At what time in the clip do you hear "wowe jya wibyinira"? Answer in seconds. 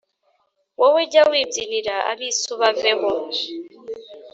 0.79-1.95